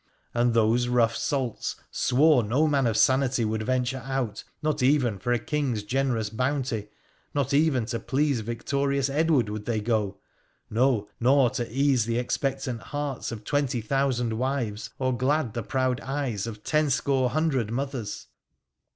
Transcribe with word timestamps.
And 0.33 0.55
those 0.55 0.87
rough 0.87 1.15
salts 1.15 1.75
swore 1.91 2.41
no 2.43 2.65
man 2.67 2.87
of 2.87 2.97
sanity 2.97 3.45
would 3.45 3.61
venture 3.61 4.01
out— 4.03 4.43
not 4.63 4.81
even 4.81 5.19
for 5.19 5.31
a 5.31 5.37
King's 5.37 5.83
generous 5.83 6.31
bounty— 6.31 6.87
not 7.35 7.53
even 7.53 7.85
to 7.85 7.99
please 7.99 8.39
victorious 8.39 9.11
Edward 9.11 9.47
would 9.47 9.65
they 9.65 9.79
go— 9.79 10.17
no, 10.71 11.07
nor 11.19 11.51
to 11.51 11.71
ease 11.71 12.05
the 12.05 12.17
expectant 12.17 12.81
hearts 12.81 13.31
of 13.31 13.43
twenty 13.43 13.79
thousand 13.79 14.33
wives, 14.39 14.89
or 14.97 15.15
glad 15.15 15.53
the 15.53 15.61
proud 15.61 16.01
eyes 16.01 16.47
of 16.47 16.63
ten 16.63 16.89
score 16.89 17.29
hundred 17.29 17.69
mothers. 17.71 18.25